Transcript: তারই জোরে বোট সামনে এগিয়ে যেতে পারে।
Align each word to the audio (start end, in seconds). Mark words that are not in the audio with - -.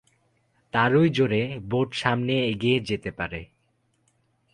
তারই 0.73 1.09
জোরে 1.09 1.41
বোট 1.69 1.89
সামনে 1.93 2.33
এগিয়ে 2.45 2.77
যেতে 2.79 3.11
পারে। 3.11 3.41